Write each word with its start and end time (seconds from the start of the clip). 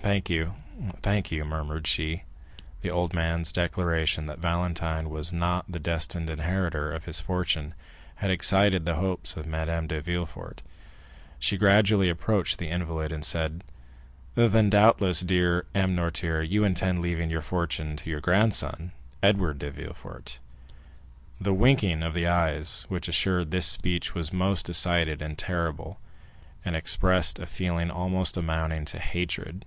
"Thank 0.00 0.30
you, 0.30 0.54
thank 1.02 1.30
you," 1.30 1.44
murmured 1.44 1.86
she. 1.86 2.22
The 2.80 2.90
old 2.90 3.12
man's 3.12 3.52
declaration 3.52 4.24
that 4.24 4.38
Valentine 4.38 5.10
was 5.10 5.34
not 5.34 5.70
the 5.70 5.78
destined 5.78 6.30
inheritor 6.30 6.94
of 6.94 7.04
his 7.04 7.20
fortune 7.20 7.74
had 8.14 8.30
excited 8.30 8.86
the 8.86 8.94
hopes 8.94 9.36
of 9.36 9.44
Madame 9.44 9.86
de 9.86 10.00
Villefort; 10.00 10.62
she 11.38 11.58
gradually 11.58 12.08
approached 12.08 12.58
the 12.58 12.70
invalid, 12.70 13.12
and 13.12 13.22
said: 13.22 13.62
"Then, 14.34 14.70
doubtless, 14.70 15.20
dear 15.20 15.66
M. 15.74 15.94
Noirtier, 15.94 16.40
you 16.40 16.64
intend 16.64 17.00
leaving 17.00 17.28
your 17.28 17.42
fortune 17.42 17.94
to 17.96 18.08
your 18.08 18.22
grandson, 18.22 18.92
Edward 19.22 19.58
de 19.58 19.70
Villefort?" 19.70 20.38
The 21.38 21.52
winking 21.52 22.02
of 22.02 22.14
the 22.14 22.26
eyes 22.26 22.86
which 22.88 23.10
answered 23.10 23.50
this 23.50 23.66
speech 23.66 24.14
was 24.14 24.32
most 24.32 24.64
decided 24.64 25.20
and 25.20 25.36
terrible, 25.36 26.00
and 26.64 26.74
expressed 26.74 27.38
a 27.38 27.44
feeling 27.46 27.90
almost 27.90 28.38
amounting 28.38 28.86
to 28.86 28.98
hatred. 29.00 29.66